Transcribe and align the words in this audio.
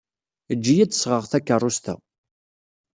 Ejj-iyi 0.51 0.83
ad 0.85 0.89
d-sɣeɣ 0.91 1.23
takeṛṛust-a. 1.25 1.95